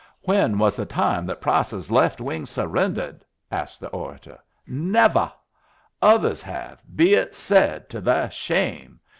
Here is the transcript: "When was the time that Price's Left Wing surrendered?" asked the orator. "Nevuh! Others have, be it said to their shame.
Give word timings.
"When 0.21 0.57
was 0.57 0.75
the 0.75 0.85
time 0.87 1.27
that 1.27 1.41
Price's 1.41 1.91
Left 1.91 2.19
Wing 2.19 2.47
surrendered?" 2.47 3.23
asked 3.51 3.79
the 3.79 3.87
orator. 3.89 4.39
"Nevuh! 4.67 5.31
Others 6.01 6.41
have, 6.41 6.81
be 6.95 7.13
it 7.13 7.35
said 7.35 7.87
to 7.91 8.01
their 8.01 8.31
shame. 8.31 8.99